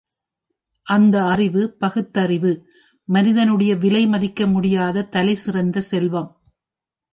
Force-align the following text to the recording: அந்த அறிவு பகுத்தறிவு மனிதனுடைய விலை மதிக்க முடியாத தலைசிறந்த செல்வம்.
அந்த 0.87 1.23
அறிவு 1.23 1.75
பகுத்தறிவு 1.79 2.65
மனிதனுடைய 3.09 3.75
விலை 3.75 4.07
மதிக்க 4.07 4.47
முடியாத 4.47 5.03
தலைசிறந்த 5.03 5.81
செல்வம். 5.81 6.29